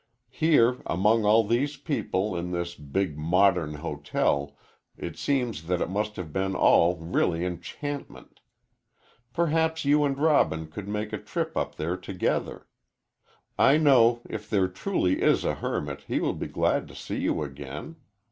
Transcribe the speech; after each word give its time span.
Here, 0.31 0.79
among 0.87 1.25
all 1.25 1.43
these 1.43 1.77
people, 1.77 2.35
in 2.35 2.49
this 2.49 2.73
big 2.73 3.19
modern 3.19 3.75
hotel, 3.75 4.57
it 4.97 5.15
seems 5.15 5.67
that 5.67 5.79
it 5.79 5.91
must 5.91 6.15
have 6.15 6.33
been 6.33 6.55
all 6.55 6.95
really 6.97 7.45
enchantment. 7.45 8.39
Perhaps 9.31 9.85
you 9.85 10.03
and 10.03 10.17
Robin 10.17 10.65
could 10.65 10.87
make 10.87 11.13
a 11.13 11.19
trip 11.21 11.55
up 11.55 11.75
there 11.75 11.95
together. 11.97 12.65
I 13.59 13.77
know, 13.77 14.21
if 14.27 14.49
there 14.49 14.67
truly 14.67 15.21
is 15.21 15.45
a 15.45 15.53
hermit, 15.53 16.05
he 16.07 16.19
will 16.19 16.33
be 16.33 16.47
glad 16.47 16.87
to 16.87 16.95
see 16.95 17.19
you 17.19 17.43
again. 17.43 17.97